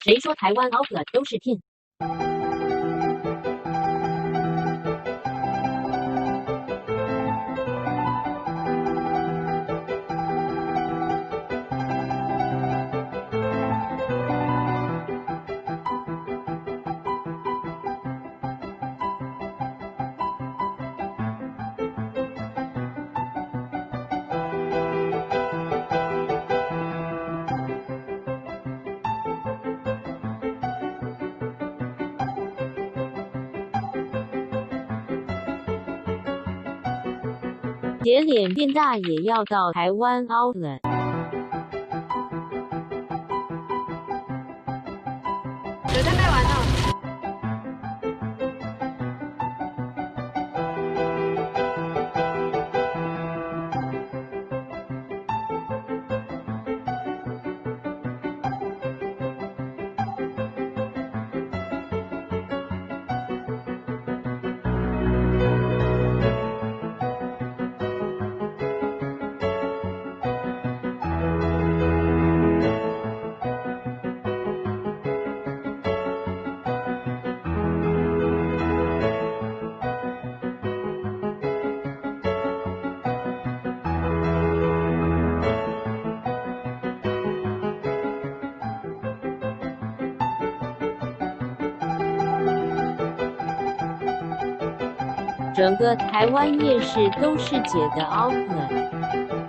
[0.00, 1.60] 谁说台湾 Outlet 都是骗？
[38.04, 40.78] 写脸变大也要到台湾 Outlet。
[45.88, 46.67] 有在卖完了。
[95.58, 99.47] 整个台湾夜市都是姐的 offer。